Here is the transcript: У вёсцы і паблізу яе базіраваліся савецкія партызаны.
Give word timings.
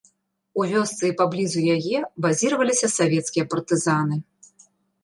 У 0.61 0.63
вёсцы 0.71 1.03
і 1.13 1.15
паблізу 1.19 1.59
яе 1.75 1.97
базіраваліся 2.27 2.87
савецкія 2.99 3.49
партызаны. 3.55 4.15